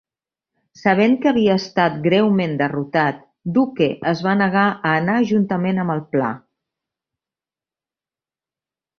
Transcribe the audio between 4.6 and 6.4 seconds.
a anar juntament amb el pla.